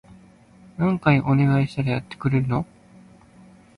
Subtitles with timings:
[0.79, 2.65] 何回お願いしたらやってくれるの？